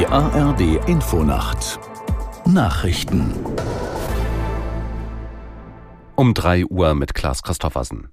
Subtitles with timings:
[0.00, 1.78] Die ARD Infonacht
[2.46, 3.34] Nachrichten
[6.16, 8.08] um 3 Uhr mit Klaas Christoffersen.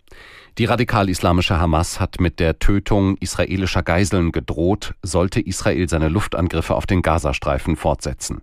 [0.58, 6.88] Die radikal-islamische Hamas hat mit der Tötung israelischer Geiseln gedroht, sollte Israel seine Luftangriffe auf
[6.88, 8.42] den Gazastreifen fortsetzen.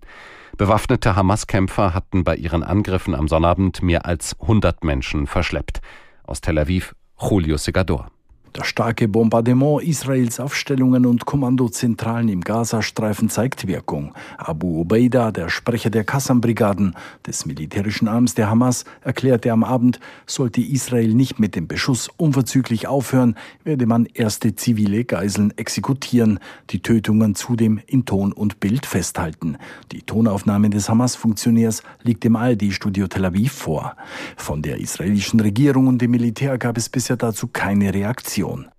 [0.56, 5.82] Bewaffnete Hamas-Kämpfer hatten bei ihren Angriffen am Sonnabend mehr als 100 Menschen verschleppt.
[6.22, 8.10] Aus Tel Aviv, Julio Segador.
[8.56, 14.14] Das starke Bombardement Israels Aufstellungen und Kommandozentralen im Gazastreifen zeigt Wirkung.
[14.38, 16.94] Abu Ubaida, der Sprecher der Qassam-Brigaden
[17.26, 22.86] des militärischen Arms der Hamas, erklärte am Abend, sollte Israel nicht mit dem Beschuss unverzüglich
[22.86, 26.38] aufhören, werde man erste zivile Geiseln exekutieren,
[26.70, 29.56] die Tötungen zudem in Ton und Bild festhalten.
[29.90, 33.96] Die Tonaufnahme des Hamas-Funktionärs liegt im ARD-Studio Tel Aviv vor.
[34.36, 38.43] Von der israelischen Regierung und dem Militär gab es bisher dazu keine Reaktion.
[38.44, 38.70] Union.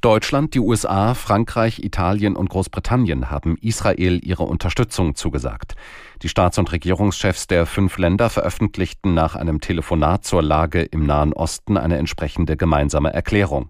[0.00, 5.74] Deutschland, die USA, Frankreich, Italien und Großbritannien haben Israel ihre Unterstützung zugesagt.
[6.22, 11.34] Die Staats- und Regierungschefs der fünf Länder veröffentlichten nach einem Telefonat zur Lage im Nahen
[11.34, 13.68] Osten eine entsprechende gemeinsame Erklärung.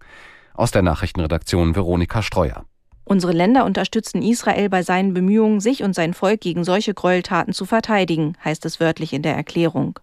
[0.55, 2.65] Aus der Nachrichtenredaktion Veronika Streuer.
[3.11, 7.65] Unsere Länder unterstützen Israel bei seinen Bemühungen, sich und sein Volk gegen solche Gräueltaten zu
[7.65, 9.99] verteidigen, heißt es wörtlich in der Erklärung.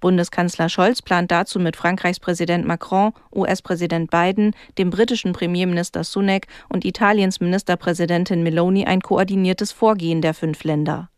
[0.00, 6.86] Bundeskanzler Scholz plant dazu mit Frankreichs Präsident Macron, US-Präsident Biden, dem britischen Premierminister Sunak und
[6.86, 11.10] Italiens Ministerpräsidentin Meloni ein koordiniertes Vorgehen der fünf Länder.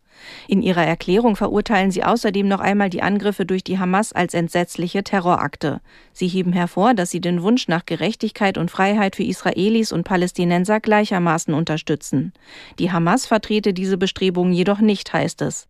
[0.46, 5.02] In ihrer Erklärung verurteilen sie außerdem noch einmal die Angriffe durch die Hamas als entsetzliche
[5.02, 5.80] Terrorakte.
[6.12, 10.80] Sie heben hervor, dass sie den Wunsch nach Gerechtigkeit und Freiheit für Israelis und Palästinenser
[10.80, 12.32] gleichermaßen unterstützen.
[12.78, 15.68] Die Hamas vertrete diese Bestrebungen jedoch nicht, heißt es.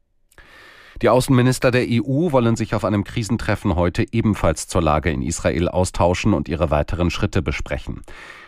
[1.00, 5.68] Die Außenminister der EU wollen sich auf einem Krisentreffen heute ebenfalls zur Lage in Israel
[5.68, 8.02] austauschen und ihre weiteren Schritte besprechen.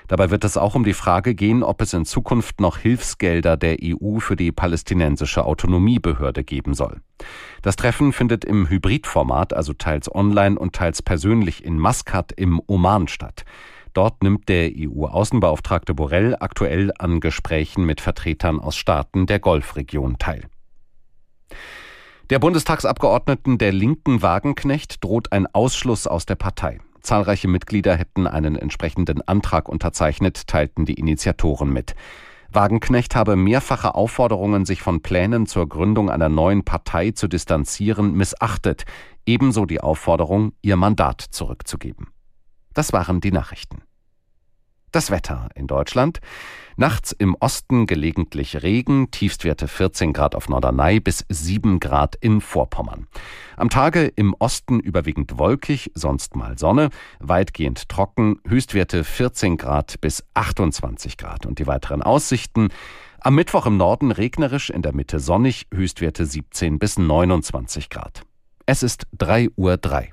[0.09, 3.77] Dabei wird es auch um die Frage gehen, ob es in Zukunft noch Hilfsgelder der
[3.81, 7.01] EU für die palästinensische Autonomiebehörde geben soll.
[7.63, 13.07] Das Treffen findet im Hybridformat, also teils online und teils persönlich in Maskat im Oman
[13.07, 13.45] statt.
[13.93, 20.43] Dort nimmt der EU-Außenbeauftragte Borrell aktuell an Gesprächen mit Vertretern aus Staaten der Golfregion teil.
[22.31, 26.79] Der Bundestagsabgeordneten der Linken Wagenknecht droht ein Ausschluss aus der Partei.
[27.01, 31.97] Zahlreiche Mitglieder hätten einen entsprechenden Antrag unterzeichnet, teilten die Initiatoren mit.
[32.53, 38.85] Wagenknecht habe mehrfache Aufforderungen, sich von Plänen zur Gründung einer neuen Partei zu distanzieren, missachtet,
[39.27, 42.11] ebenso die Aufforderung, ihr Mandat zurückzugeben.
[42.75, 43.83] Das waren die Nachrichten.
[44.93, 46.21] Das Wetter in Deutschland.
[46.77, 53.07] Nachts im Osten gelegentlich Regen, Tiefstwerte 14 Grad auf Norderney bis 7 Grad in Vorpommern.
[53.57, 56.91] Am Tage im Osten überwiegend wolkig, sonst mal Sonne,
[57.21, 61.47] weitgehend trocken, Höchstwerte 14 Grad bis 28 Grad.
[61.47, 62.69] Und die weiteren Aussichten.
[63.21, 68.23] Am Mittwoch im Norden regnerisch, in der Mitte sonnig, Höchstwerte 17 bis 29 Grad.
[68.65, 70.11] Es ist 3 Uhr 3.